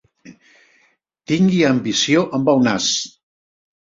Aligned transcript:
Tingui 1.31 1.59
ambició 1.67 2.23
amb 2.39 2.49
el 2.55 2.65
nas. 2.69 2.89